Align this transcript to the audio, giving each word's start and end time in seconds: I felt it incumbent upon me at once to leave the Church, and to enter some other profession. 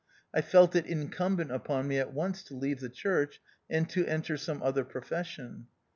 I 0.33 0.41
felt 0.41 0.75
it 0.75 0.87
incumbent 0.87 1.51
upon 1.51 1.87
me 1.87 1.99
at 1.99 2.11
once 2.11 2.41
to 2.45 2.55
leave 2.55 2.79
the 2.79 2.89
Church, 2.89 3.39
and 3.69 3.87
to 3.89 4.03
enter 4.07 4.35
some 4.35 4.63
other 4.63 4.83
profession. 4.83 5.67